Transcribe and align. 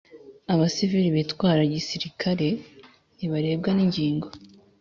Abasiviri 0.53 1.09
bitwara 1.17 1.61
gisirikare 1.73 2.47
ntibarebwaningingo 3.15 4.27